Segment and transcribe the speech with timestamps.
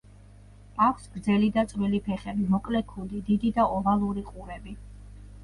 [0.85, 4.77] აქვს გრძელი და წვრილი ფეხები, მოკლე კუდი, დიდი და ოვალური ყურები.